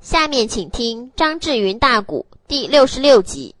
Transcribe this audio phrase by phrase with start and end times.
[0.00, 3.54] 下面请听张志云大鼓第六十六集。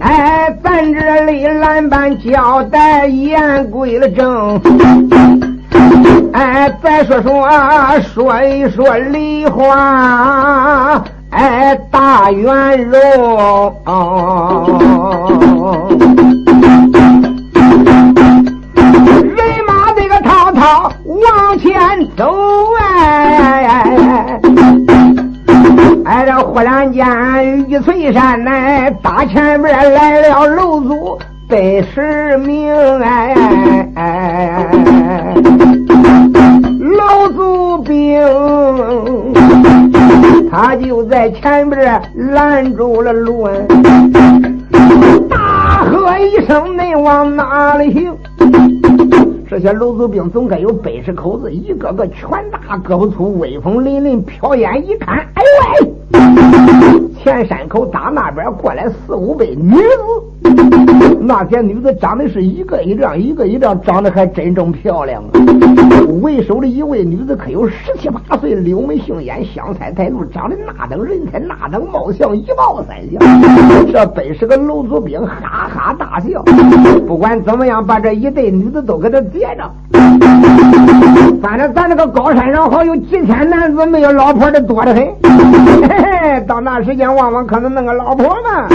[0.00, 4.60] 哎，咱这里蓝班交代言归了正。
[6.32, 7.46] 哎，再说说
[8.00, 13.00] 说一说梨花，哎，大圆容。
[19.24, 21.72] 人马这个滔滔往前
[22.16, 22.34] 走，
[22.78, 24.38] 哎，
[26.04, 31.18] 哎，这忽然间玉翠山内大前边来了楼主
[31.48, 32.70] 百十名，
[33.00, 33.34] 哎，
[36.78, 38.20] 楼主兵，
[40.52, 43.48] 他就在前边拦住了路，
[45.26, 48.14] 大喝一声：“你往哪里行？”
[49.48, 57.00] 这些楼主兵总该有百十口子，一个个拳大胳膊粗，威风凛凛，瞟眼一看，哎呦喂！
[57.24, 59.80] 前山口打那边过来四五百女子，
[61.24, 65.30] 那些女子长得是一个一辆，一个一辆，长得还真正漂亮啊！
[66.20, 73.92] 为首的一位女子可有十七八岁，柳眉杏眼，香腮带露，长得那等人才，那等貌相，一貌三相。
[73.92, 76.42] 这本是个楼主兵哈哈大笑。
[77.06, 79.70] 不管怎么样，把这一对女子都给他截着。
[81.40, 85.04] 反正咱这个高山上好有几千男子，没有老婆的多得很。
[85.82, 88.68] 嘿嘿，到那时间，往往可能弄个老婆嘛。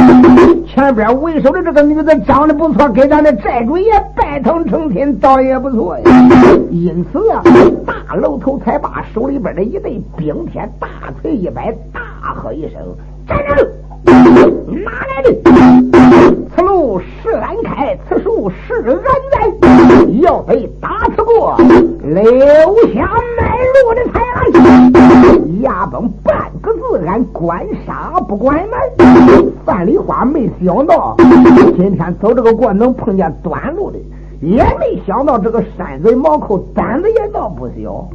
[0.68, 6.04] 前边为首的这个女子长得不错，给咱的寨主爷拜堂成亲，倒也不错呀。
[6.72, 7.42] 因此啊，
[7.86, 10.88] 大楼头才把手里边的一对冰天大
[11.22, 12.82] 锤一摆，大喝一声
[13.28, 13.66] ：“站住！
[14.72, 15.34] 哪来的？
[16.56, 19.00] 此路是俺开，此树是俺
[19.32, 19.38] 栽。
[20.22, 21.58] 要非打此过，
[22.04, 22.24] 留
[22.94, 24.67] 下卖路的才来。
[25.62, 29.52] 压崩半个字，俺官杀不管门。
[29.66, 31.16] 范梨花没想到，
[31.76, 33.98] 今天走这个过能碰见短路的。
[34.40, 38.08] 也没想到这个山贼毛寇胆子也倒不小。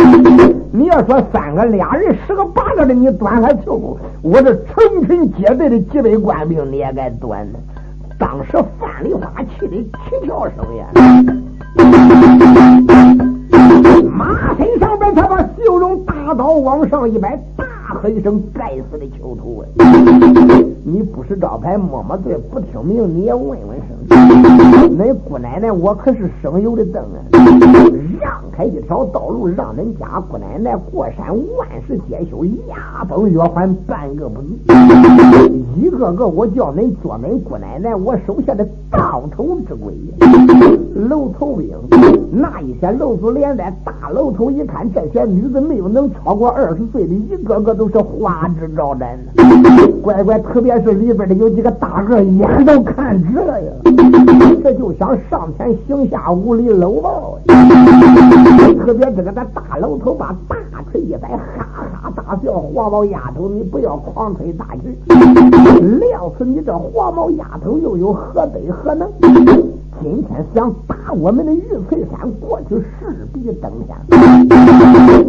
[0.71, 7.45] 你要说三个俩人十个八个的你端还凑合，我这成群结队的几百官兵你也该端。
[8.21, 9.77] 当时范梨花气得
[10.09, 10.87] 七窍生烟，
[14.11, 19.65] 马身上边他把绣绒大刀往上一摆，大喝一声：“该死的囚徒啊！
[20.85, 23.97] 你不识招牌，摸摸嘴，不听命，你也问问声。
[24.99, 27.17] 恁姑奶奶，我可是省油的灯啊！
[28.21, 34.43] 让开一条道路，让恁家姑奶奶过山，万事皆休，牙崩月还半个不。
[35.77, 39.93] 一个个，我叫恁做恁姑奶奶，我手下的当头之鬼。
[40.95, 41.69] 楼头兵，
[42.31, 49.43] 那一天楼主连在大楼头一看，这些女子没有能超过二十岁的，一个个都是花枝招展的。
[50.03, 53.73] 乖乖，特别是里边的有几个大个，眼都看直了呀！
[54.63, 57.39] 这就想上前行下无礼搂抱。
[58.85, 60.57] 特别这个咱大老头把大
[60.91, 61.67] 锤一摆，哈
[62.03, 62.53] 哈大笑。
[62.53, 64.97] 黄毛丫头，你不要狂吹大旗，
[65.99, 69.09] 料死你这黄毛丫头又有何德何能？
[70.03, 73.97] 今天想打我们的玉翠山过去，势必登天。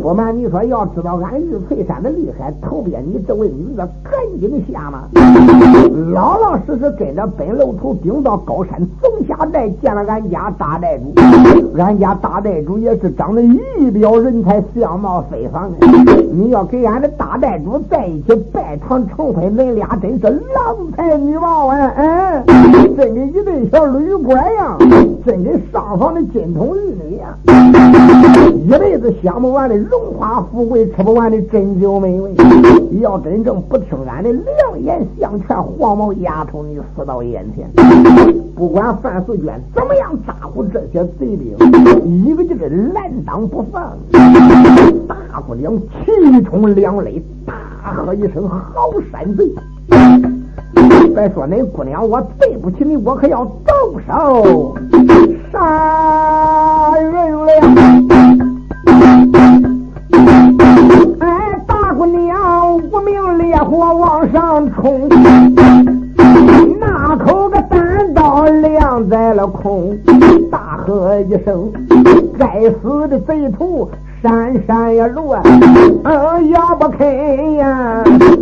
[0.01, 5.03] 不瞒你说，要知道俺玉翠山的厉害，头边你这位女子赶紧下马，
[6.11, 11.13] 老老实实跟着本楼头顶到高山总下寨见了俺家大寨主。
[11.78, 15.69] 俺家大寨主也是长得仪表人才，相貌非凡。
[16.31, 21.94] 你要给俺的大寨主在一起拜堂成婚，恁俩真是郎才女貌啊！
[21.95, 22.44] 嗯，
[22.97, 24.62] 真的一对小绿果呀，
[25.25, 27.38] 真跟上房的金童玉女呀，
[28.66, 32.34] 一辈子享不完的荣华富贵，吃不完的珍馐美味。
[33.00, 37.70] 要真正不听俺的良言相劝，黄毛丫头，你死到眼前。
[38.55, 41.55] 不管范素娟怎么样咋呼这些贼兵，
[42.26, 43.97] 一个劲儿拦挡不放。
[45.08, 49.49] 大姑娘气冲两肋，大喝一声：“好山贼！”
[51.14, 54.76] 别说恁姑娘，我对不起你，我可要动手
[55.52, 57.47] 杀人了。
[61.20, 65.08] 哎，大姑娘，无名烈火往上冲，
[66.79, 69.96] 那口个单刀亮在了空，
[70.52, 71.72] 大喝一声
[72.38, 73.90] ：“该死的贼徒！”
[74.23, 75.43] 闪闪呀乱，
[76.05, 77.05] 嗯，要不开
[77.58, 78.02] 呀！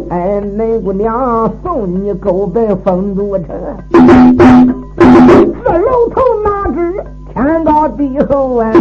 [0.09, 3.47] 哎，恁姑娘送你狗奔丰都城。
[3.89, 8.71] 这楼头哪知天高地厚啊！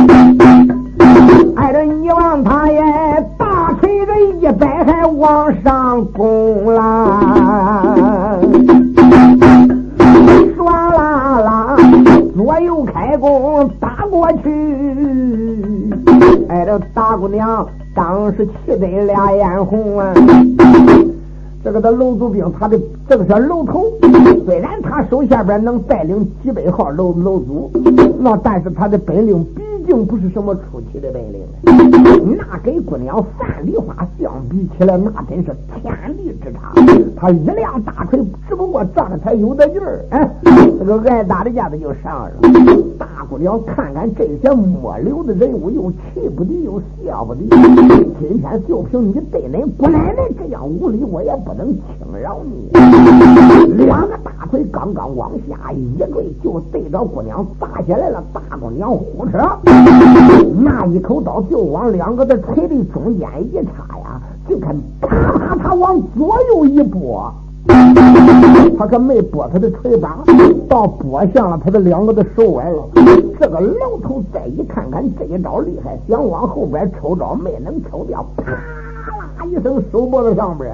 [1.57, 2.83] 挨着你望他也
[3.39, 8.37] 大锤子一摆，还往上攻啦！
[10.59, 11.77] 唰啦啦，
[12.37, 15.90] 左右开弓打过去，
[16.51, 17.65] 挨着大姑娘
[17.95, 20.13] 当时气得俩眼红啊！
[21.63, 22.77] 这个的楼主兵，他的
[23.09, 23.85] 这个是楼头，
[24.45, 27.71] 虽然他手下边能带领几百号楼楼主，
[28.19, 29.47] 那但是他的本领
[29.91, 31.43] 并不是什么出奇的本领，
[32.39, 36.73] 那跟姑娘范梨花相比起来，那真是天地之差。
[37.17, 40.31] 他一辆大锤，只不过仗着他有的劲儿，哎，
[40.79, 42.31] 这个挨打的架子就上了。
[42.97, 47.49] 大姑娘看看这些末流的人物，又气不敌，又笑不敌。
[48.21, 51.51] 今天就凭你对恁姑奶奶这样无礼，我也不。
[51.53, 52.71] 能轻饶你！
[53.85, 58.23] 两个大锤刚刚往下一坠，就对着姑娘砸下来了。
[58.33, 59.59] 大姑娘呼哧，
[60.61, 67.33] 那一口刀就往两个的腿的中间一插呀，就看啪啪，啪往左右一拨，
[68.79, 70.19] 他可没拨他的腿把，
[70.69, 72.83] 倒拨向了他的两个的手腕了。
[73.39, 79.47] 这个老头再一看看这一招厉害，想往后边抽招没能抽掉，啪啦！
[79.47, 80.71] 一声，手脖子上边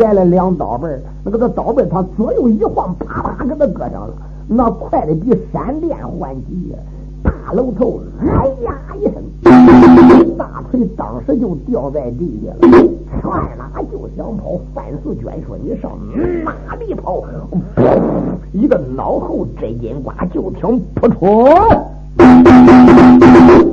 [0.00, 0.88] 挨 了两刀背
[1.24, 4.14] 那个刀背他左右一晃，啪啪给他割上了，
[4.48, 6.74] 那快的比闪电还急。
[7.22, 9.14] 大楼头哎呀一声，
[10.36, 12.72] 大锤当时就掉在地下了。
[13.22, 15.92] 踹哪就想跑，范四娟说：“你上
[16.44, 17.22] 哪里跑？”
[18.52, 21.48] 一个脑后摘金瓜，就听扑通。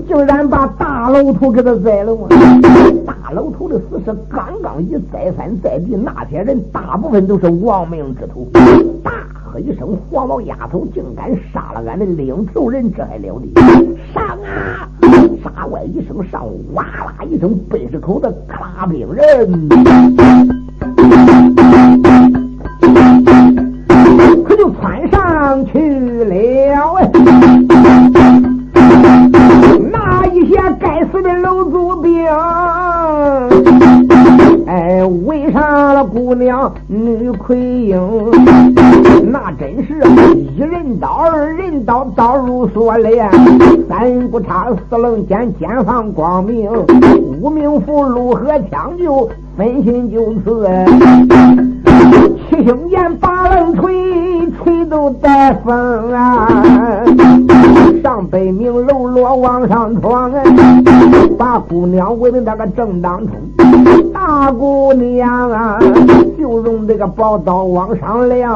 [0.08, 2.16] 竟然把大楼头给他宰了！
[3.06, 8.48] 大楼头的死尸刚刚一栽翻在地，那些人大部分都是亡命之徒。
[9.02, 9.12] 大
[9.54, 13.62] 喝一声：“黄毛丫头，竟敢杀了俺的领头人，这还了得！
[14.12, 14.90] 上啊！”
[15.44, 19.70] 杀怪一声上，哇啦一声，背着口的卡兵人，
[24.44, 26.34] 可就窜上去了。
[36.54, 38.00] 娘女魁英，
[39.32, 40.04] 那真是
[40.56, 43.28] 一人刀，二人刀，刀如锁链，
[43.90, 46.70] 三不差四棱剑，剑放光明，
[47.42, 49.28] 无名符如何抢救？
[49.58, 50.68] 分心就此，
[52.50, 53.94] 七星剑八棱锤，
[54.64, 57.04] 锤都带风啊！
[58.04, 60.32] 上北明喽啰往上闯，
[61.36, 63.34] 把姑娘围的那个正当中，
[64.14, 65.80] 大姑娘啊，
[66.38, 68.56] 就用这个宝刀往上亮，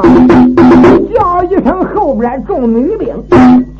[1.12, 3.08] 叫一声后边众女兵，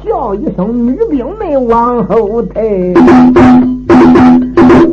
[0.04, 2.96] 叫一声女兵们往后退。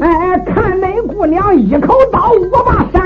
[0.03, 3.04] 哎，看那姑娘一口刀，我把山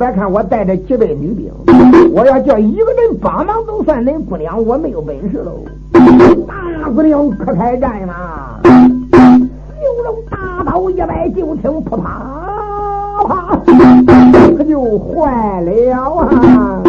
[0.00, 1.52] 你别看我带着几百女兵，
[2.14, 5.62] 我要叫一个人帮忙，都算恁姑娘我没有本事喽。
[6.48, 8.58] 大姑娘可开战嘛！
[8.62, 13.60] 就用大刀一摆，就听扑啪啪，
[14.56, 15.70] 可就坏了
[16.16, 16.82] 啊！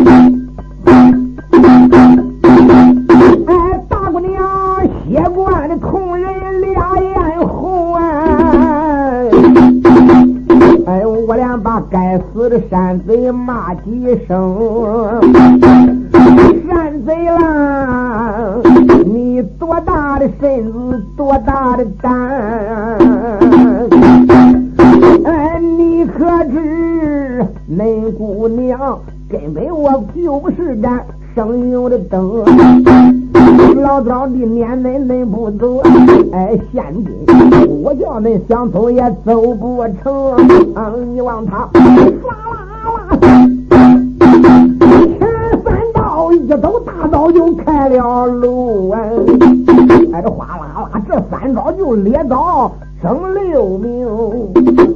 [12.42, 15.22] 我的山贼骂几声，
[16.68, 18.56] 山贼啦！
[19.06, 22.12] 你多大的身子，多大的胆？
[25.24, 31.06] 哎，你可知恁姑娘根本我就不是胆。
[31.36, 32.44] 生牛的灯，
[33.82, 35.82] 老早的撵恁恁不走，
[36.34, 37.26] 哎，现今
[37.84, 41.14] 我叫恁想走也走不成。
[41.14, 41.80] 你望他唰
[42.28, 42.36] 啦
[43.10, 43.18] 啦，
[46.52, 49.00] 道一走大道就开了路啊，
[50.12, 52.72] 哎这哗啦啦，这三招就列刀。
[53.02, 54.08] 生六名，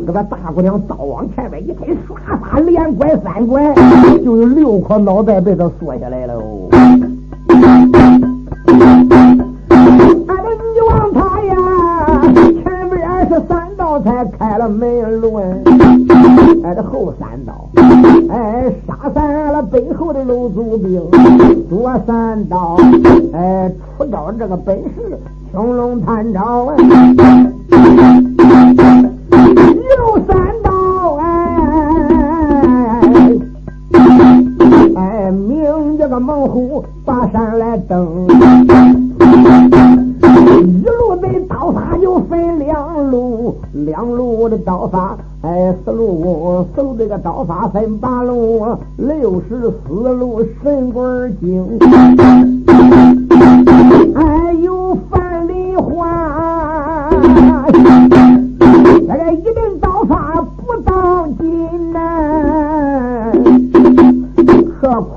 [0.05, 3.73] 这个大姑娘刀往前面一推，唰唰连拐三拐，
[4.23, 6.35] 就有六颗脑袋被他缩下来了。
[10.27, 11.55] 俺们你望他呀，
[12.61, 15.37] 前边是三道才开了门路，
[16.63, 17.24] 哎，这后三，
[19.75, 21.01] 背后的楼祖兵，
[21.67, 22.77] 左三刀，
[23.33, 25.19] 哎，出招这个本事，
[25.51, 26.77] 青龙探照哎，
[29.97, 31.25] 右三刀，哎，
[34.95, 38.29] 哎，明这个猛虎把山来登。
[40.63, 48.65] 一路的刀法就分两路，两路的刀法哎，四路走这个刀法分八路，
[48.97, 51.63] 六十四路神棍精，
[54.15, 57.11] 哎，有范梨花，
[57.71, 57.77] 这
[59.07, 60.34] 个一顿刀法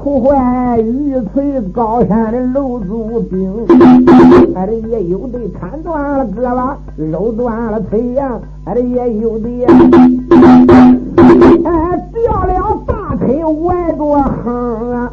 [0.08, 3.52] 可苦坏玉翠高山的楼主兵。
[4.56, 6.72] 俺的也有的砍断了胳膊，
[7.12, 9.66] 肉断了腿呀，俺的也有的，
[11.62, 15.12] 哎，掉了大腿外多横啊！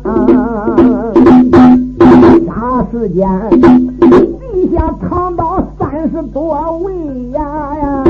[2.47, 3.27] 啥时间？
[3.99, 6.93] 地下藏到三十多位
[7.31, 7.41] 呀
[7.81, 8.01] 呀！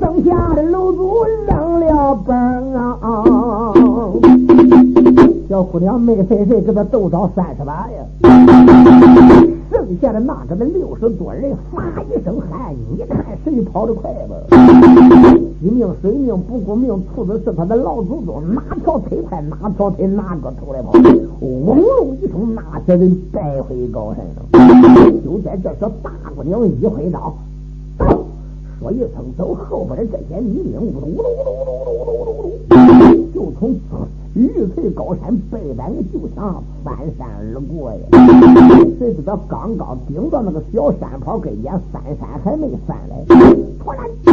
[0.00, 0.79] 剩下的楼
[5.60, 8.02] 小姑娘没谁谁给他斗着三十把呀！
[9.70, 14.34] 剩下的那个的六十多人，发一声喊，你看谁跑得快吧？
[15.60, 20.92] 一命水命不顾命，兔子是他的老祖宗，哪条腿快，哪条腿哪个头来跑？
[21.40, 24.42] 嗡隆一声，那些人败回高山上。
[25.22, 27.34] 就在这时，大姑娘一挥刀，
[27.98, 28.24] 走，
[28.80, 33.74] 说一声走，后边的这些女兵呜噜呜噜呜噜呜噜呜噜呜噜，就从。
[34.34, 37.98] 玉翠高山背板就想翻山而过呀！
[38.96, 44.30] 谁知道刚刚顶到那个小山坡跟前，翻山还没翻来，突然就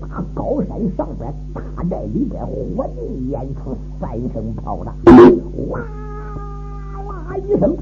[0.00, 4.92] 打高山上边大寨里边火尽烟出三声炮打，
[5.70, 5.80] 哇
[7.08, 7.76] 哇一声，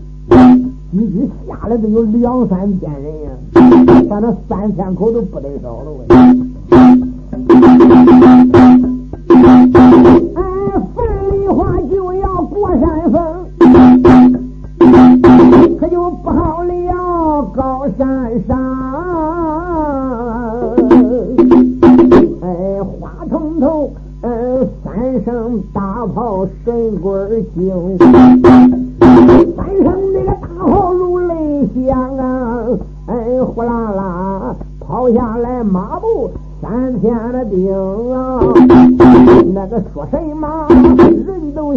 [0.92, 3.30] 一举下来都有两三千人呀！
[4.08, 5.90] 反正三千口都不得少了。
[12.68, 13.22] 山峰，
[15.78, 16.72] 可就不好了。
[17.54, 18.06] 高山
[18.48, 18.56] 上，
[22.40, 22.46] 哎，
[22.82, 23.90] 花彤彤，
[24.22, 32.64] 嗯，三声大炮神棍惊，三声那个大炮如雷响啊，
[33.06, 36.30] 哎，呼啦啦跑下来马步。
[36.62, 37.70] 三天的兵
[38.14, 38.40] 啊，
[39.54, 40.66] 那个说什么？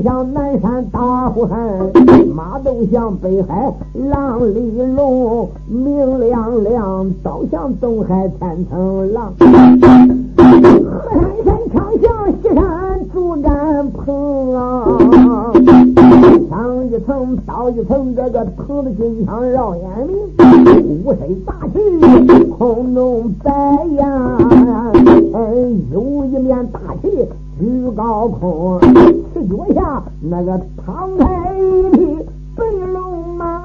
[0.03, 1.57] 像南山大呼喊，
[2.35, 9.33] 马都像北海浪里龙，明亮亮，刀像东海千层浪。
[9.37, 9.43] 河
[11.11, 12.63] 山山枪像西山
[13.13, 14.85] 竹竿棚啊，
[16.49, 20.15] 枪一层刀一层，这个藤的金枪绕眼明，
[21.05, 21.77] 五声大旗
[22.57, 23.51] 空中摆
[23.97, 24.37] 呀。
[25.33, 25.39] 哎，
[25.91, 27.27] 有一面大旗
[27.59, 28.79] 举高空，
[29.33, 32.23] 赤脚下那个唐太一匹
[32.55, 33.63] 白龙马，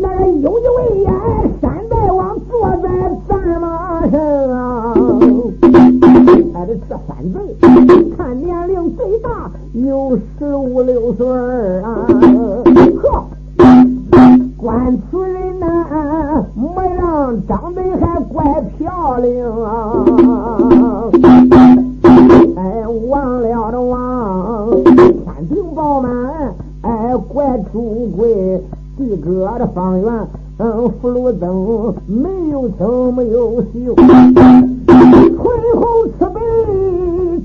[0.00, 1.12] 那个有一位呀，
[1.62, 2.88] 山大王坐在
[3.28, 3.64] 战马
[4.10, 4.94] 上啊，
[6.54, 7.36] 哎，这三贼
[8.16, 9.28] 看年龄最大
[9.74, 11.24] 有十五六岁
[11.82, 12.06] 啊，
[13.00, 13.24] 呵。
[14.56, 15.66] 关此人呐，
[17.46, 20.04] 长得还怪漂亮啊！
[22.56, 24.68] 哎，忘了的忘，
[25.24, 26.10] 三庭饱满，
[26.82, 28.60] 哎，怪出贵，
[28.98, 30.12] 地阁的方圆，
[30.58, 34.04] 嗯，福禄灯没有青没有秀，唇
[35.76, 35.84] 红
[36.18, 36.40] 齿白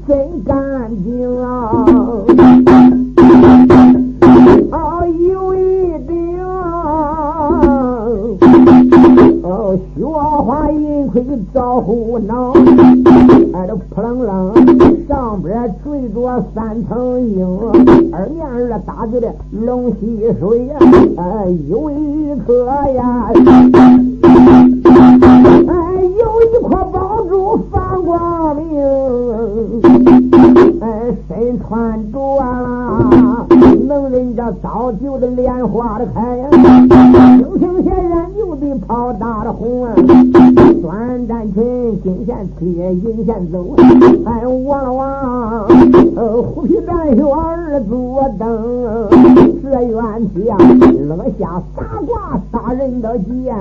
[0.07, 1.41] 真干净！
[1.43, 1.85] 啊，
[11.09, 12.53] 盔招呼囊，
[13.53, 14.53] 哎，都扑棱棱
[15.07, 17.45] 上边缀着三层鹰，
[18.13, 20.75] 二面儿打的的龙戏水呀，
[21.17, 23.31] 哎，有一颗呀，
[25.67, 25.73] 哎，
[26.03, 29.81] 有一块宝珠放光明，
[30.81, 30.87] 哎，
[31.27, 33.45] 身穿着啦，
[33.87, 39.93] 能人家早就的莲花的开呀，星星显然有的跑大的红啊，
[40.81, 43.75] 短战裙金线贴银线走，
[44.25, 45.67] 哎，望了望，
[46.15, 49.09] 呃，虎皮战靴二足蹬，
[49.61, 49.93] 这冤
[50.33, 50.57] 家
[51.07, 53.53] 落下傻瓜杀人的剑，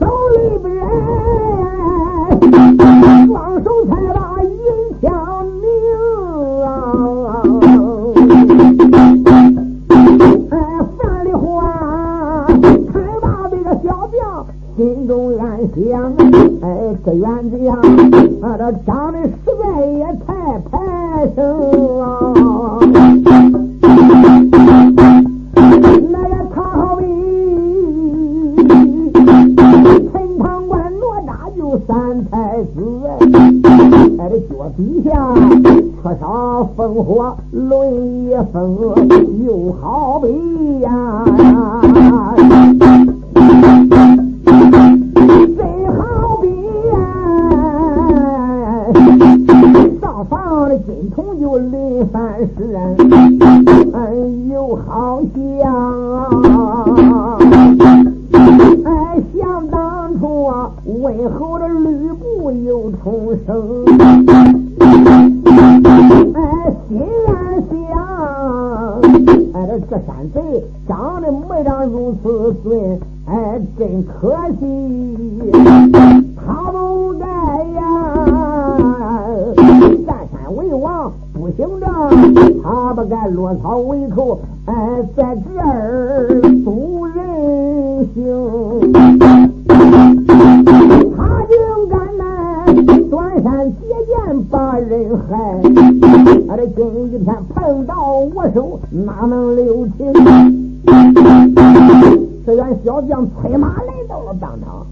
[0.00, 0.73] 手里边
[15.04, 16.14] 心中暗想：
[16.62, 17.76] 哎，这院子呀，
[18.40, 19.28] 啊，这长得实
[19.62, 21.44] 在也太排生
[21.98, 22.78] 了。
[26.10, 27.04] 那个他好比
[30.10, 30.90] 陈塘关
[31.26, 32.72] 哪吒就三太子，
[34.16, 35.10] 哎，这脚底下
[36.02, 38.78] 缺少烽火轮一风，
[39.46, 40.90] 又好比呀。
[104.38, 104.86] 当场。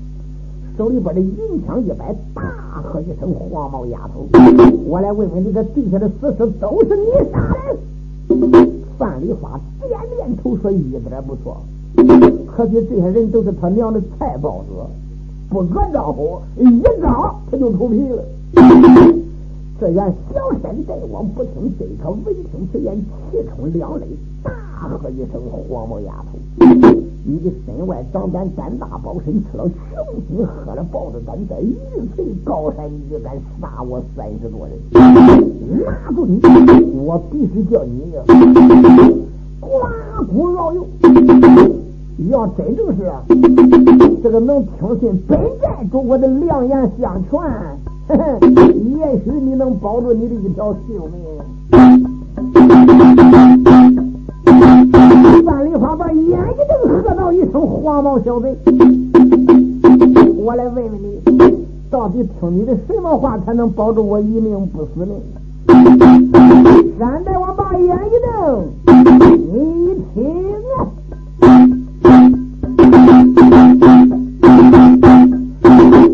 [0.78, 2.42] 手里边的银枪一摆，大
[2.82, 4.26] 喝一声：“黄毛丫头，
[4.86, 7.76] 我来问问你，这地下的死尸都是你杀的？”
[8.96, 11.60] 范丽花点点头说：“一点不错。
[12.46, 14.72] 可惜这些人都是他娘的菜包子，
[15.50, 18.24] 不搁招呼，一招他就出皮了。”
[19.78, 22.96] 这员小山大王不听这个，闻听此言，
[23.30, 24.06] 气冲两肋，
[24.42, 24.50] 大
[24.88, 26.38] 喝一声：“黄毛丫头！”
[27.24, 29.74] 你的身外长胆，胆大包身，吃了雄
[30.28, 31.76] 心，喝了豹子胆，在玉
[32.14, 34.76] 碎高山，你就敢杀我三十多人？
[35.84, 36.40] 拿住你！
[36.94, 38.12] 我必须叫你
[39.60, 39.88] 刮
[40.30, 40.86] 骨绕油。
[42.30, 42.98] 要真正是
[44.22, 47.40] 这个能听信本寨主我的良言相劝，
[48.10, 51.22] 也许你能保住你的一条性命。
[55.52, 56.30] 范丽花把眼一
[56.86, 58.56] 瞪，喝道一声：“黄毛小贼！
[60.34, 61.20] 我来问问你，
[61.90, 65.12] 到底听你的什么话，才能保住我一命不死呢？”
[66.98, 68.64] 山大王把眼一瞪，
[69.52, 70.24] 你听
[70.78, 70.88] 啊！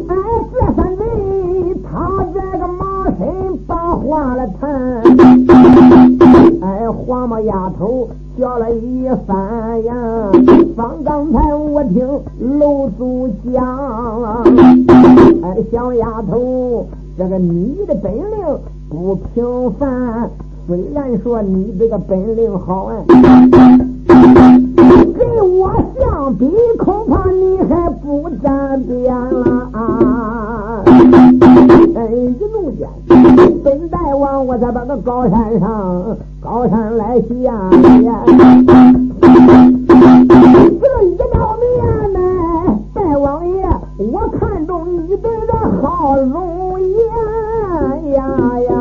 [0.08, 0.14] 哎，
[0.52, 1.04] 这三贼
[1.88, 4.68] 他这个马身把话来谈，
[6.60, 8.08] 哎，黄毛丫头。
[8.38, 9.94] 叫了一番呀，
[10.76, 12.06] 方刚才我听
[12.58, 14.44] 楼主讲，
[15.42, 18.22] 哎，小丫头，这个你的本领
[18.88, 20.30] 不平凡，
[20.68, 22.94] 虽然说你这个本领好啊，
[24.06, 26.48] 跟我相比，
[26.78, 30.47] 恐怕你还不沾边了啊！
[31.10, 32.88] 哎，一怒间，
[33.64, 37.52] 本大王我在把个高山上，高山来下
[38.02, 38.22] 呀，
[40.80, 42.20] 这一道面呢，
[42.94, 43.66] 大王爷，
[43.98, 46.98] 我看中你的这好容颜
[48.12, 48.18] 呀
[48.68, 48.72] 呀，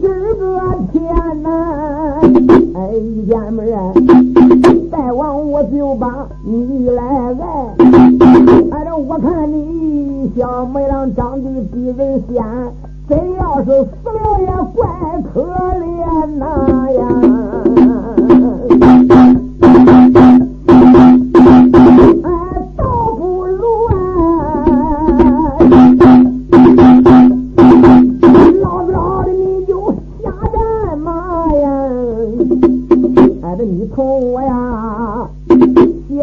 [0.00, 0.02] 今
[0.38, 0.42] 个
[0.92, 1.02] 天
[1.42, 1.48] 呐，
[2.74, 3.62] 哎，一见面，
[4.96, 7.44] 来往我就把你来爱。
[8.96, 12.44] 我看你小妹郎长得比人仙，
[13.08, 14.86] 真要是死了也怪
[15.32, 15.42] 可
[15.80, 16.44] 怜呐
[16.94, 17.00] 呀！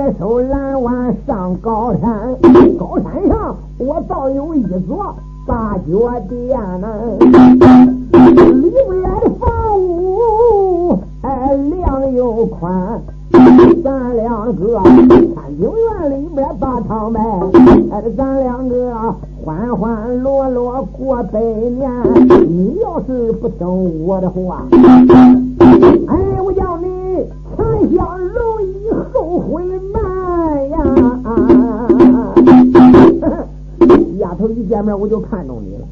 [0.01, 2.35] 携手拦完上高山。
[2.75, 6.87] 高山上，我倒有一座大脚殿呢，
[8.11, 12.99] 里边的房屋哎亮又宽，
[13.83, 17.21] 咱两个看景院里边把长白，
[17.91, 18.91] 哎咱两个
[19.45, 21.91] 欢欢乐乐过百年。
[22.49, 24.63] 你要是不听我的话，
[26.07, 26.87] 哎我叫你
[27.55, 28.19] 前相
[29.51, 29.99] 容易后悔难
[30.69, 30.77] 呀。
[34.19, 35.83] 丫头一见面我就看中你了，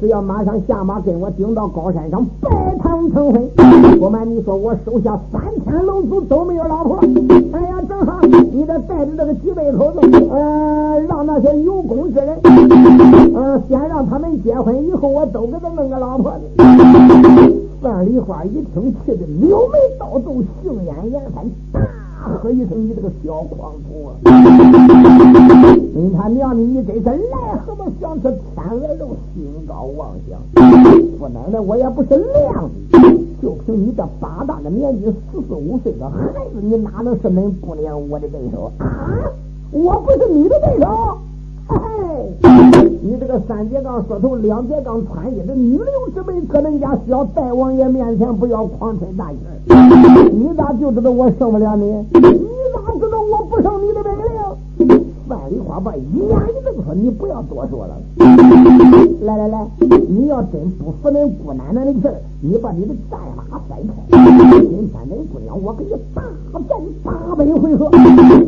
[0.00, 2.50] 只要马上下马跟我顶到高山上拜
[2.82, 3.48] 堂成婚，
[3.98, 6.98] 不瞒你说，我手下三千龙族都没有老婆。
[7.52, 8.20] 哎呀，正好
[8.52, 10.00] 你得带着这个几百口子，
[10.30, 16.32] 呃，让那些有功之人，嗯，先让他们结婚，以后我都给他弄个老婆。
[17.80, 21.80] 范梨花一听，气得柳眉倒皱，杏眼眼翻，大
[22.36, 24.10] 喝一声：“你这个小狂徒啊！
[25.94, 28.22] 你他娘的，你真是癞蛤蟆想吃
[28.54, 30.38] 天鹅肉，心高妄想！
[31.18, 32.98] 不奶奶，我也不是亮的，
[33.42, 36.16] 就凭你这八大的年纪，四十五岁的孩
[36.52, 38.86] 子，你哪能是恁姑娘我的对手啊？
[39.70, 41.18] 我不是你的对手！”
[43.00, 49.38] 你这个三节杠缩头，两节杠穿衣的女流之辈，搁恁家小大王爷面前不要狂吹大气
[50.32, 51.84] 你咋就知道我胜不了你？
[51.84, 54.12] 你咋知道我不胜你的本
[54.88, 55.04] 领？
[55.28, 57.94] 范梨花把眼一瞪说：“你不要多说了。
[59.20, 59.66] 来来来，
[60.08, 63.92] 你要真不服恁姑奶奶的气儿，你把你的战马甩开。
[64.08, 66.22] 今天恁姑娘，我给你大
[66.66, 67.90] 战八百回合。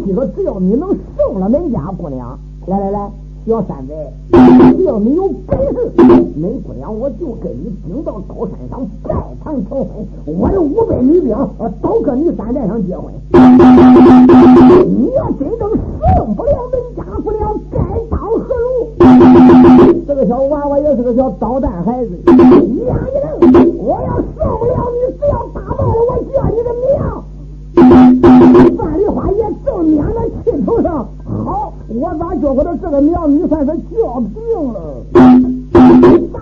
[0.06, 2.38] 你说只要你能胜了恁家姑娘。”
[2.70, 3.10] 来来来，
[3.48, 3.92] 小三子，
[4.76, 11.36] 只要你有本事，恁姑娘我就跟你顶到高山上拜堂成婚，我有五百女兵，
[11.82, 13.12] 都跟你山寨上结婚。
[14.86, 15.68] 你要真正
[16.14, 18.86] 胜不了恁家姑娘，该当何如？
[20.06, 27.24] 这个小娃娃也是个小捣蛋孩子，眼一瞪，我要胜不了你，只要打败了我，叫你的娘！
[28.78, 31.08] 范梨花也正撵在气头上，
[31.44, 34.32] 好，我咋觉得这个娘你算是叫病
[34.72, 35.02] 了？
[36.32, 36.40] 打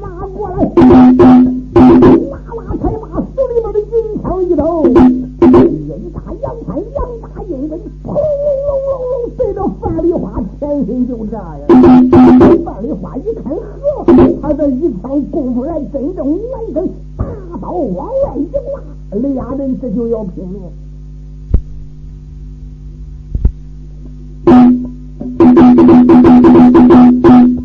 [0.00, 3.02] 马过来，拉拉开马，
[3.34, 3.84] 手里边的银
[4.22, 4.92] 枪一抖，阴
[6.12, 8.20] 打阳翻，阳打阴分，轰隆
[8.66, 10.22] 隆隆隆，对着范梨花
[10.58, 11.62] 前身就炸呀！
[12.64, 13.58] 范梨花一看，呵，
[14.42, 17.24] 他这一枪功夫来真正完整，大
[17.60, 20.60] 刀往外一拉，俩人这就要拼命。
[25.86, 27.55] どどどどどっち?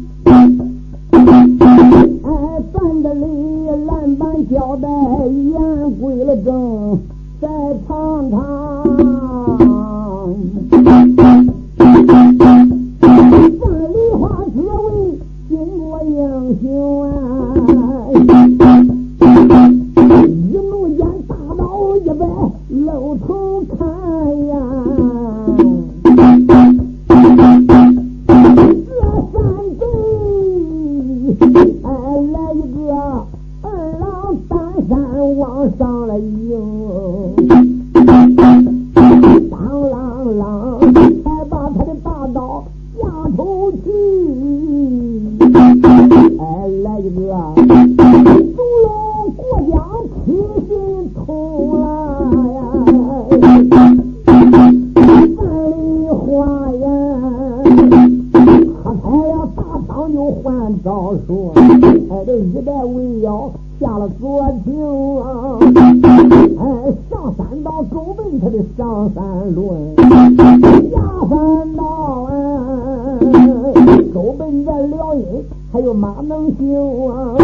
[76.21, 76.61] 能行
[77.09, 77.35] 啊？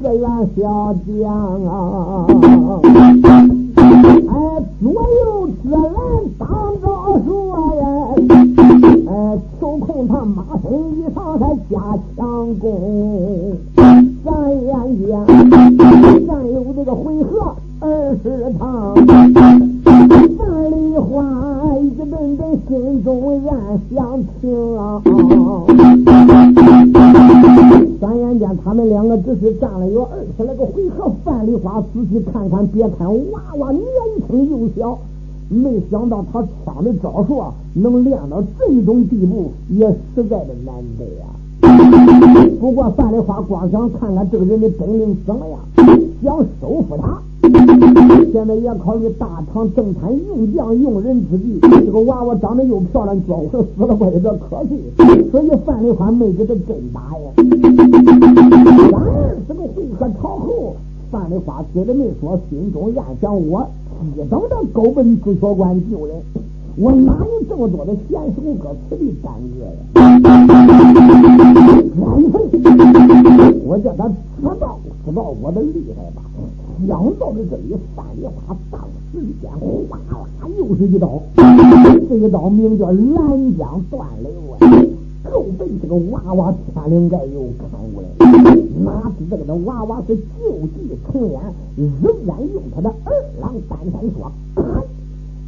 [0.00, 0.24] 四员
[0.56, 1.26] 小将
[1.64, 2.26] 啊，
[4.28, 4.32] 哎，
[4.80, 5.82] 左右自然
[6.38, 6.48] 当
[6.82, 6.86] 招
[7.24, 7.28] 数
[7.76, 7.82] 呀，
[9.08, 9.12] 哎，
[9.60, 11.74] 抽空他马身一上还加
[12.16, 12.64] 强攻。
[14.24, 14.30] 咱
[14.66, 15.06] 眼见，
[16.26, 17.86] 咱有这个回合二
[18.22, 18.94] 十趟，
[20.08, 21.22] 范梨花
[21.80, 25.02] 一顿顿心中暗想情啊。
[28.00, 31.10] 转眼间，他们两个只是战了有二十来个回合。
[31.24, 33.82] 范梨花仔细看看，别看娃娃年
[34.28, 34.98] 轻又小，
[35.48, 37.42] 没想到他枪的招数，
[37.74, 41.26] 能练到这种地步，也实在的难得呀。
[42.60, 45.58] 不过范梨花光想看看这个人的本领怎么样，
[46.22, 47.18] 想收服他，
[48.32, 54.78] 现在也考虑大唐政坛用将用人之际，这个娃娃长得又漂亮，娇活死了我有点可惜，
[55.30, 57.30] 所以范丽花没给他真打呀。
[57.36, 57.44] 三
[59.46, 60.76] 十个回合朝后，
[61.10, 63.66] 范丽花嘴里没说，心中暗想：我
[64.16, 66.14] 一等着狗奔紫雀关救人。
[66.80, 69.70] 我哪有这么多的闲手搁此地耽搁呀？
[71.96, 72.34] 缘分，
[73.66, 74.14] 我叫他知
[74.60, 76.22] 道知道我的厉害吧。
[76.86, 78.80] 想到了这里，范梨花当
[79.12, 79.50] 时间
[79.88, 81.20] 哗啦又是一刀，
[82.08, 84.58] 这一刀名叫拦江断流啊！
[85.30, 88.08] 够被这个娃娃天灵盖又砍过来，
[88.82, 90.22] 哪知这个娃娃是就
[90.68, 91.40] 地重演，
[91.76, 94.32] 仍然用他的二郎单山说，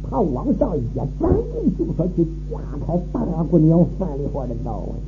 [0.09, 4.83] 他往上一展劲，就说去架开大姑娘范丽花的道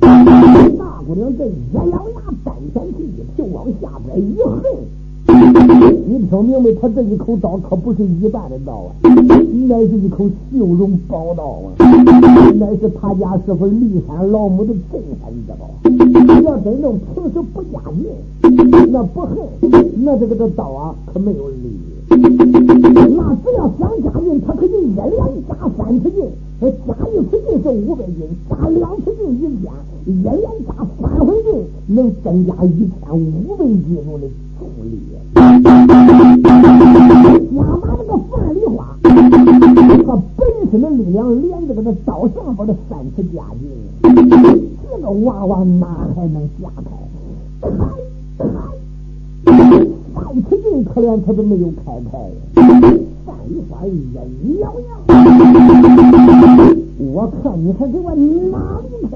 [0.78, 2.00] 大姑娘这一咬牙，
[2.44, 3.04] 单拳去
[3.36, 4.62] 就往下边一横。
[5.26, 11.74] 你听明白，他这一口刀可不是一般的刀啊，乃是一口绣绒宝刀啊，
[12.54, 15.70] 乃是他家师傅骊山老母的镇山之宝。
[16.42, 19.38] 要真正平时不加人，那不恨，
[20.02, 22.43] 那这个这刀啊可没有力。
[23.26, 24.98] 那只要想加劲，他可以一连
[25.48, 26.20] 加三次劲，
[26.60, 26.68] 加
[27.08, 28.18] 一次劲是五百斤，
[28.50, 29.72] 加两次劲一千，
[30.04, 30.28] 一连
[30.66, 30.68] 加
[31.00, 31.48] 三回劲
[31.86, 34.28] 能增加一千五百斤重的。
[34.58, 34.92] 重力，
[35.34, 35.40] 加
[37.80, 38.78] 把这个范梨花
[40.06, 43.64] 和本身的力量连这个那刀上边的三次加劲，
[44.92, 46.86] 这个娃娃哪还能加开？
[50.24, 52.18] 开开，三次劲可怜他都没有开开。
[53.26, 53.88] 范梨花一
[54.58, 54.96] 咬牙，
[56.98, 59.12] 我看你还给我哪里开？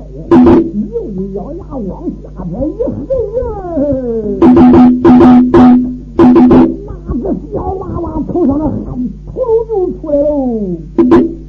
[0.93, 2.93] 又一咬牙往下边一横。
[7.53, 8.75] 小娃娃头上的汗
[9.27, 10.27] 扑噜就出来喽，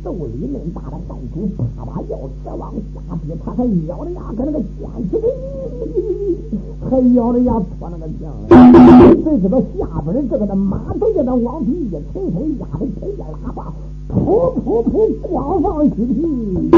[0.03, 1.35] 肚里那么大的汗珠，
[1.75, 4.63] 啪把药匙往下滴，他还咬着牙跟那个尖
[5.11, 5.23] 起的，
[6.89, 8.23] 还咬着牙搓那个酱。
[9.29, 12.01] 谁知道下边的这个的马都叫他往地一沉
[12.33, 13.71] 沉，压的腿一拉把，
[14.09, 16.71] 噗噗噗，光放虚皮，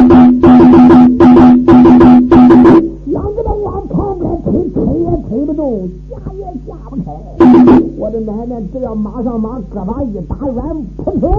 [3.13, 7.05] 想给他往旁边推，推也推不动，夹也夹不开。
[7.97, 11.31] 我的奶奶，只要马上马胳膊一打软，扑通，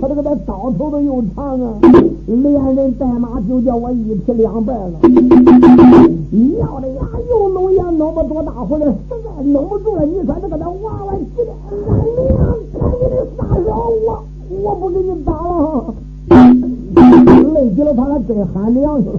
[0.00, 1.74] 他这个那刀头都又长啊！
[2.26, 4.92] 连人带马就叫我一劈两半了。
[6.58, 10.04] 咬的牙又弄也弄不多大回来，实在弄不住了。
[10.04, 11.52] 你说这个那娃娃急的，
[11.88, 12.36] 俺娘，
[12.72, 13.68] 赶紧的撒手，
[14.06, 14.24] 我
[14.62, 15.94] 我不给你打了，
[17.54, 19.14] 累极了他还真喊娘去了。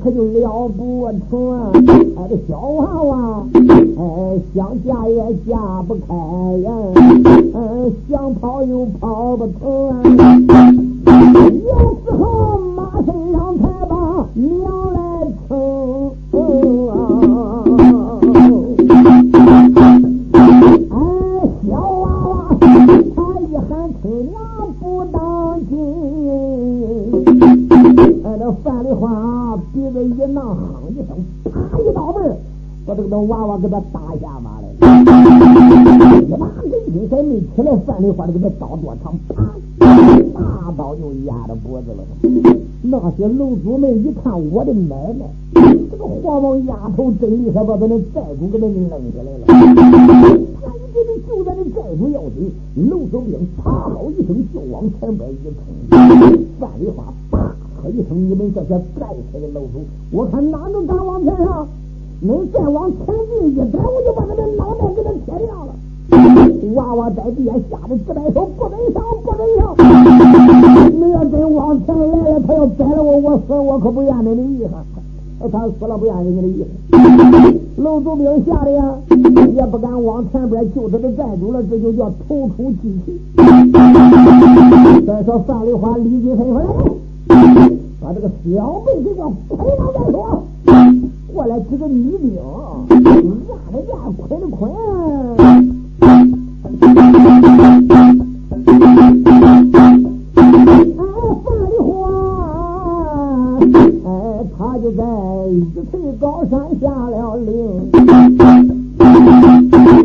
[0.00, 1.72] 可就了不成。
[2.16, 6.14] 哎，这小娃娃，哎，想嫁也嫁不开
[6.62, 6.70] 呀，
[7.54, 9.88] 嗯，想跑又跑不成。
[9.90, 10.02] 啊
[11.66, 14.94] 有时候马身上才把娘
[33.06, 34.76] 把这个那娃娃给他打下马来了。
[36.26, 39.34] 一把跟筋还没起来，范丽花这个刀多长，啪，
[39.78, 42.04] 大刀就压着脖子了。
[42.82, 45.26] 那些楼主们一看，我的奶奶，
[45.90, 49.46] 这个黄毛丫头真厉害，把咱那寨主给他扔下来了。
[49.46, 52.52] 赶紧的就在那寨主要紧，
[52.90, 55.98] 楼主兵啪好一声就往前边一冲，
[56.58, 57.54] 范丽花啪。
[57.88, 61.66] 一声，你们这些该死的老鼠，我看哪能敢往前上？
[62.20, 65.74] 能再往前进一点，我就把他的脑袋给他切掉了。
[66.74, 69.74] 娃娃在地下吓得直摆手，不能上，不能上。
[70.92, 74.70] 你要真往前来了，他要宰了我，我死我可不怨你的意思。
[75.52, 76.68] 他死了不怨人家的意思。
[77.82, 78.94] 楼主兵吓得呀，
[79.54, 83.20] 也不敢往前边救他的寨主了，这就叫投出机器。
[85.06, 86.64] 再说范丽花立即吩咐来。
[88.00, 90.42] 把这个小辈给我捆了再说。
[91.36, 92.32] 过来几个女兵，
[92.88, 92.98] 按
[93.70, 94.72] 了按，捆了捆。
[95.36, 95.44] 哎，
[101.44, 101.92] 范丽花，
[104.06, 104.08] 哎，
[104.56, 105.02] 他就在
[105.50, 105.52] 一
[105.90, 107.52] 寸高山下了令，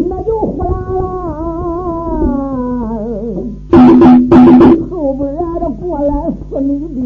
[0.10, 1.02] 那就呼啦啦，
[4.92, 5.22] 后边。
[5.80, 6.14] 过来
[6.50, 7.06] 四女兵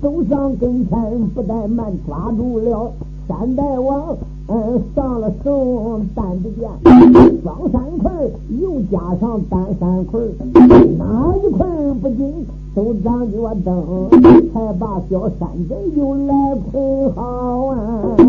[0.00, 2.92] 走上跟前，不但慢抓住了
[3.26, 4.16] 山大王，
[4.48, 6.68] 嗯，上了手，单只见，
[7.42, 8.12] 装三捆，
[8.60, 10.22] 又加上单三捆，
[10.98, 14.10] 哪一捆不紧，都长脚蹬，
[14.52, 17.76] 才把小山贼又来捆好啊！
[18.18, 18.24] 这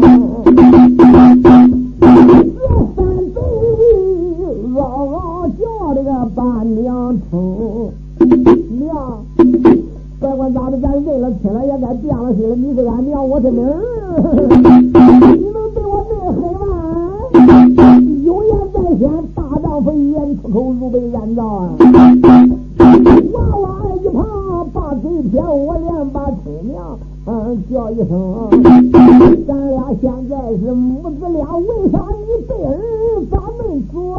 [2.96, 3.38] 山贼
[4.74, 7.90] 老叫的个伴娘疼，
[8.80, 9.85] 娘。
[10.26, 12.56] 甭管咋的，咱为了，亲了也该变了心了。
[12.56, 13.54] 你是俺娘，我是儿，你
[15.52, 16.66] 能对我这么狠吗？
[18.24, 21.78] 有言在先，大丈夫一言出口，如被燕照啊！
[23.34, 23.68] 娃娃
[24.04, 28.50] 一旁把嘴撇，我连把亲娘嗯叫一声。
[29.48, 32.80] 咱俩现在是母子俩，为啥你背儿
[33.30, 34.16] 咋没主？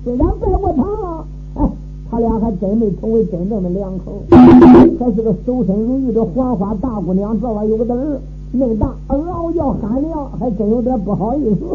[0.04, 1.70] 虽然拜过堂，哎。
[2.12, 7.36] 他俩还真没成为真正的两口，还是个守身如玉的黄花大姑娘。
[7.42, 8.20] 这玩意有个儿
[8.52, 11.66] 那大，嗷叫喊娘，还真有点不好意思。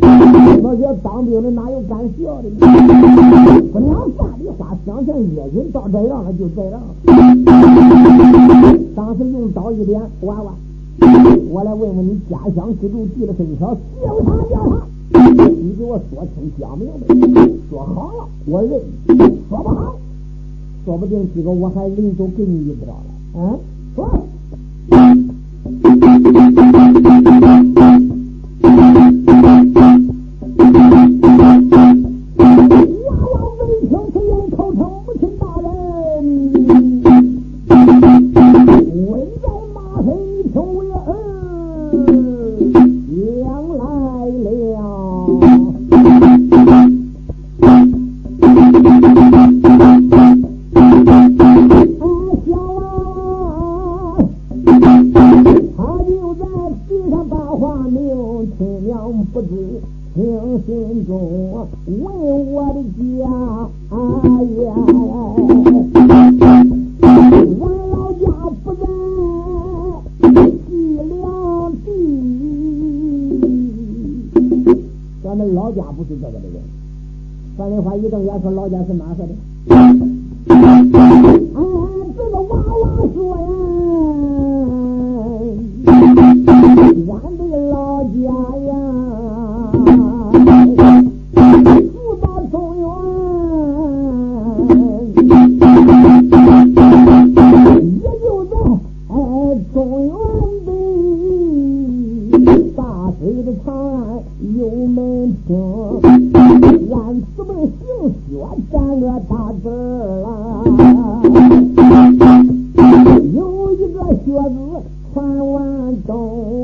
[0.62, 2.48] 那些当兵的哪有敢笑的？
[3.72, 6.80] 姑娘话里话，想想也人到这样了，就这样。
[8.94, 10.52] 当时用刀一点，娃娃，
[11.50, 15.49] 我来问问你家乡居住地的身上，叫他叫他。
[15.80, 16.86] 给我说清讲明
[17.32, 18.78] 白，说好了我认，
[19.48, 19.96] 说不好，
[20.84, 23.58] 说不定今个我还临走给你一刀了。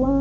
[0.04, 0.15] 啊，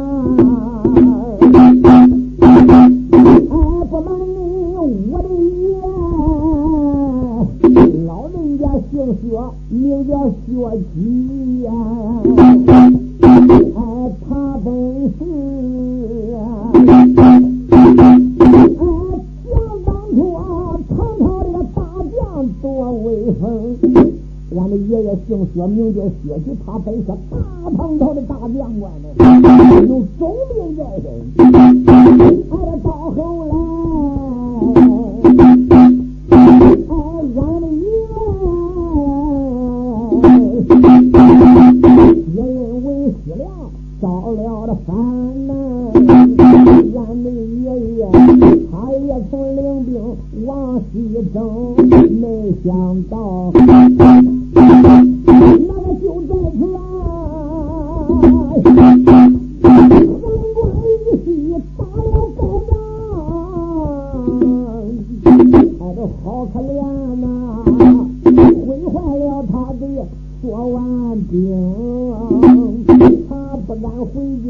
[73.29, 73.31] 他
[73.67, 74.07] 不敢回
[74.43, 74.47] 京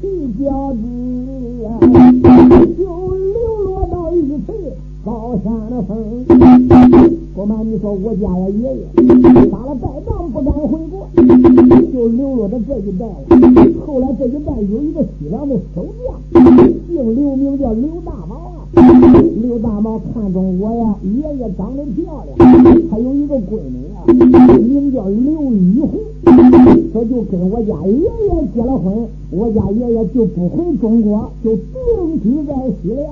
[0.00, 0.02] 去
[0.42, 0.78] 交旨，
[2.78, 4.16] 就流落到一
[4.46, 4.48] 回
[5.04, 5.08] 高
[5.44, 5.90] 山的峰。
[7.40, 8.84] 我妈你说我家呀爷爷
[9.50, 11.08] 打了败仗不敢回国
[11.90, 13.14] 就流落到这一代了。
[13.86, 16.44] 后来这一代有一个西凉的守将
[16.86, 18.68] 姓刘名叫刘大毛啊。
[19.40, 22.36] 刘大毛看中我呀爷爷长得漂亮
[22.90, 24.04] 还有一个闺女啊
[24.58, 25.98] 名叫刘玉红。
[26.92, 33.08] 他就跟我家爷爷结了婚我家爷爷就不回中国就定居在西凉。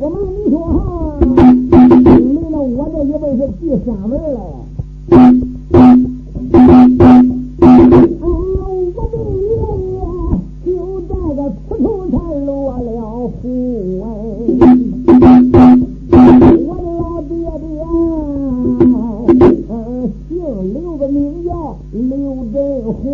[0.00, 0.78] 我跟你说哈，
[1.20, 2.18] 来
[2.50, 4.38] 了我这一辈是第三辈了。
[5.10, 5.12] 啊，
[8.94, 9.52] 我的爷
[9.92, 9.96] 爷
[10.64, 10.68] 就
[11.08, 11.38] 在个
[11.68, 12.12] 刺头村
[12.44, 12.88] 落了
[13.28, 13.40] 户。
[16.66, 17.72] 我的老爹爹，
[19.70, 19.72] 嗯，
[20.28, 20.30] 姓
[20.72, 21.48] 刘，个名叫
[21.92, 22.02] 刘
[22.52, 23.04] 振红，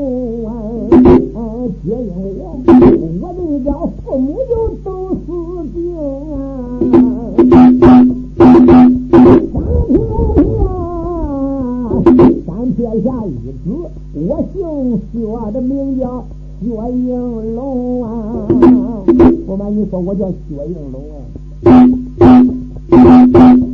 [0.91, 1.39] 嗯，
[1.85, 2.41] 接应我。
[22.93, 23.70] thank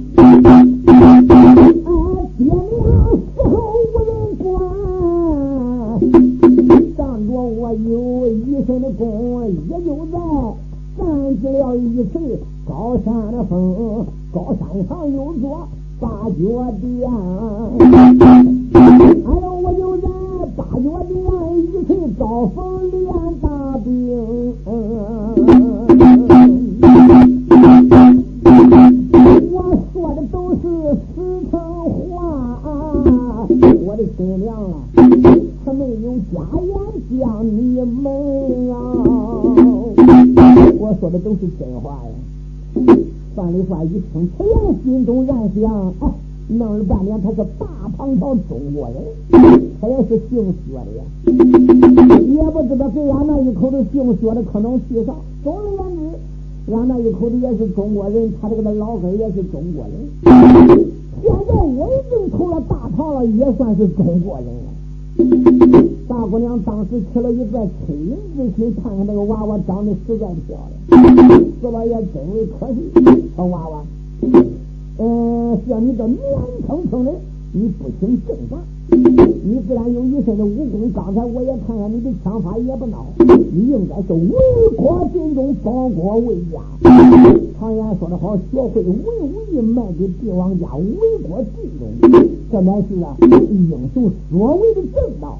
[54.16, 55.14] 觉得可能去上？
[55.44, 59.92] 总而言之，俺那一口子也是中国人，他这个老根也是中国人。
[61.22, 64.66] 现在我已经投了大唐了，也算是中国人了。
[66.08, 70.56] 大姑娘当时起了一个恻隐之心，看看这个娃娃长得实在漂
[70.88, 72.76] 亮，四老爷真为可惜。
[73.36, 73.82] 小娃娃，
[74.98, 76.18] 嗯，像你这黏
[76.66, 77.12] 蹭蹭的，
[77.52, 78.58] 你不行正法。
[78.88, 83.04] 你自然有一身的武功，刚才我也看看你的枪法也不孬，
[83.52, 84.30] 你应该是为
[84.76, 86.60] 国尽忠，报国为家。
[87.58, 93.16] 常言说得好，学会文武艺，卖给帝王家，为国尽忠，这乃是啊
[93.50, 93.80] 英雄
[94.30, 95.38] 所谓的正道。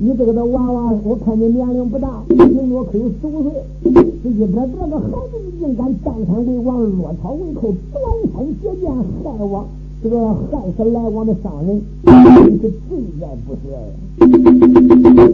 [0.00, 3.52] 你这个的娃娃，我看你年龄不大，顶多可有十五岁，
[3.82, 8.02] 这一边这个孩子你竟敢占山为王，落草为寇，短
[8.32, 9.66] 山结剑，害我。
[10.00, 12.14] 这个害死来往的商人，真
[12.60, 13.66] 是罪在不赦。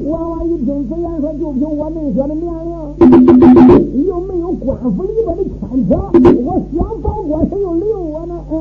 [0.09, 5.53] 娃娃一听此言，说就凭我嫩小的年龄，又没有官府里边的牵
[5.87, 5.95] 扯，
[6.45, 8.35] 我想保国，谁又留我呢？
[8.51, 8.55] 嗯。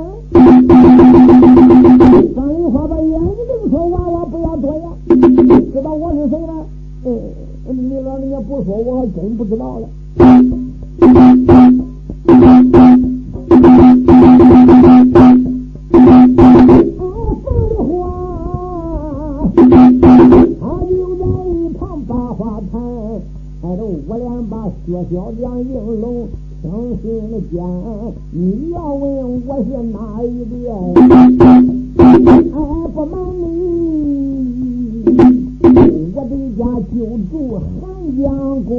[2.36, 4.84] 张银花把眼睛说：“娃娃不要多言，
[5.72, 6.66] 知道我是谁吗？
[7.06, 7.18] 嗯，
[7.68, 9.88] 你老人家不说，我还真不知道了。”
[15.94, 15.98] 啊
[17.44, 17.46] 凤
[17.78, 17.92] 凰
[20.60, 22.40] 啊就在一旁把花
[22.72, 22.74] 看
[23.62, 24.54] 哎头我俩把
[24.86, 25.70] 血条讲硬
[26.02, 26.28] 拢
[26.64, 27.58] 相互的讲
[28.32, 29.04] 你要问
[29.46, 30.62] 我是哪一边
[31.96, 32.58] 哎
[32.94, 33.52] 不瞒你
[36.16, 36.96] 我的家就
[37.30, 37.34] 住
[37.82, 37.82] 汉
[38.20, 38.28] 阳
[38.64, 38.74] 关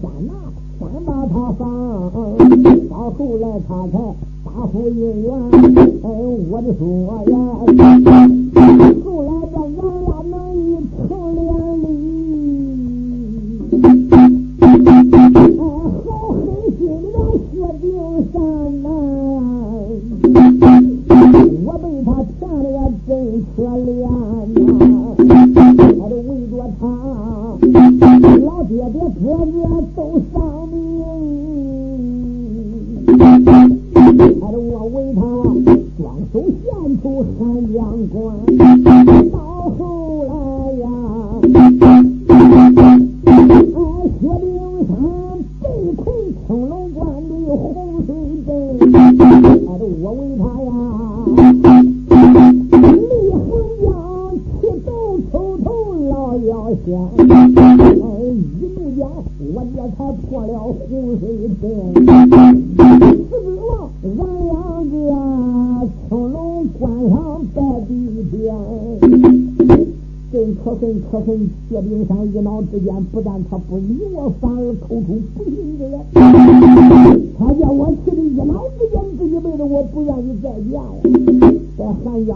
[0.00, 0.32] 先拿，
[0.78, 1.60] 先把他放，
[2.88, 3.94] 到后来他才
[4.44, 5.28] 答复人员。
[6.02, 6.06] 哎，
[6.50, 6.84] 我的说
[7.26, 7.34] 呀，
[9.04, 9.49] 后来。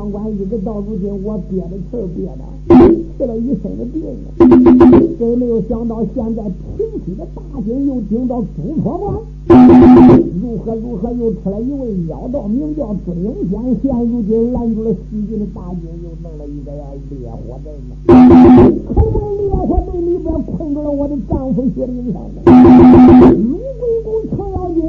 [0.05, 2.44] 汉阳关一直到如今，我憋着气儿憋的，
[3.16, 4.36] 气了一身的病啊！
[5.18, 6.42] 真没有想到，现在
[6.76, 9.14] 平西的大军又顶到朱坡关。
[10.42, 17.96] 如何如何又出来一位妖道，名叫朱灵仙，现如今拦住了西军的大军，又弄了一个呀烈火阵呢。
[18.07, 22.42] 可怜烈火阵里边困住了我的丈夫薛灵山呢。
[23.32, 24.80] 鲁贵公程咬金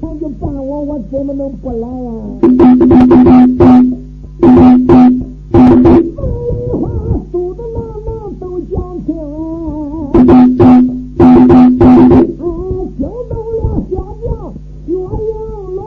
[0.00, 2.10] 前去办我，我怎么能不来呀？
[4.40, 4.46] 风
[5.96, 6.12] 一
[6.72, 6.82] 晃
[7.30, 8.08] 梳的那么
[8.40, 8.74] 都讲
[9.06, 9.10] 究
[9.98, 10.12] 啊
[12.98, 14.26] 嚼动了仙家
[14.86, 15.30] 学英
[15.76, 15.78] 楼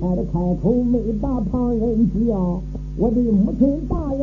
[0.00, 2.60] 开了开口没把旁人叫
[2.96, 4.20] 我的母亲大人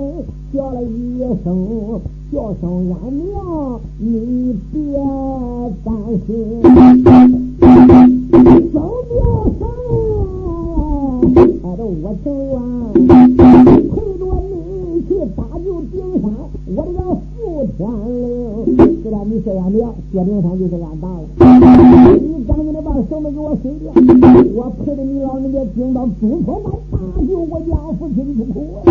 [0.53, 4.97] 叫了一声叫声俺娘你别
[5.83, 5.93] 担
[6.27, 7.40] 心。
[12.11, 12.59] 俺都我
[12.93, 16.29] 情愿陪着你去打救顶山，
[16.75, 16.99] 我这个
[17.37, 17.79] 副天
[18.75, 19.01] 令。
[19.01, 19.77] 知道你这样的，
[20.11, 21.23] 薛丁山就是俺爸了。
[22.47, 23.91] 赶紧的把绳子给我松掉，
[24.55, 28.81] 我陪着你老人家顶到朱坡关，搭救我家父亲出苦。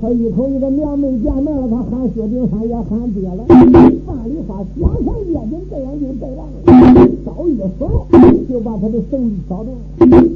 [0.00, 3.44] 他一口一个娘没见面了，他喊薛丁山也喊爹了。
[3.46, 6.54] 范里话江山夜景这样就这样了。
[7.24, 7.88] 刀一甩
[8.48, 9.82] 就把他的绳子挑断了。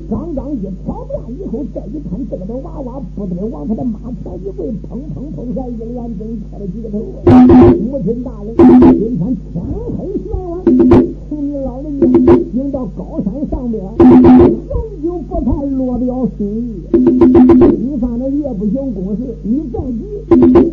[0.09, 7.01] 刚刚一挑断以后，再一看这个的娃娃不得往他的马前一跪，砰砰砰下一连针磕了几个头。
[7.90, 8.55] 母亲大人。
[8.57, 9.64] 今天天
[9.96, 10.53] 黑悬晚，
[12.54, 16.82] 迎到高山上边，终究不太落表心意。
[16.92, 20.00] 你犯了夜不行公事，你再急，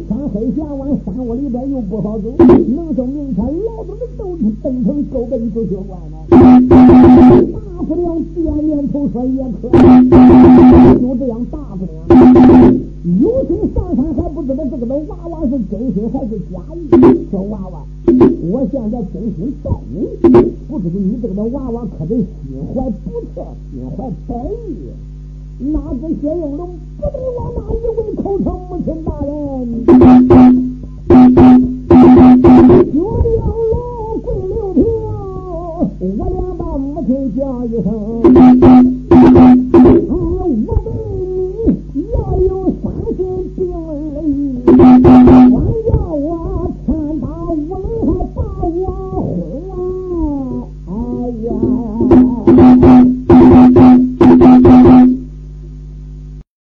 [0.07, 6.15] 天黑悬晚，山窝里边又不好走，能生明天老子的都是登城狗奔朱雀关呢。
[6.29, 9.69] 大不了点点头说也可，
[10.99, 12.94] 就这样大不了。
[13.05, 16.89] 有心上山还不知道这个的娃娃是真心还是假意。
[17.29, 17.85] 说娃娃，
[18.49, 20.07] 我现在真心待你，
[20.67, 22.25] 不知道你这个的娃娃可得心
[22.73, 24.51] 怀不测，心怀歹意。
[25.71, 26.67] 哪知薛应龙
[26.99, 29.33] 不得我那一位口称母亲大人，
[29.85, 29.87] 薛
[32.97, 32.99] 应
[33.69, 33.73] 龙
[34.23, 34.83] 跪六平，
[36.17, 37.95] 我俩把母亲叫一声，我
[40.83, 40.91] 对
[41.93, 42.74] 你要有。
[44.67, 45.44] Thank you.